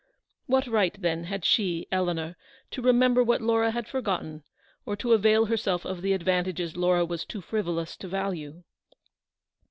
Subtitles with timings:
[0.47, 2.35] What right, then, had she, Eleanor,
[2.71, 4.41] to remember what Laura had forgotten,
[4.83, 8.63] or to avail herself of the advantages Laura was too frivolous to value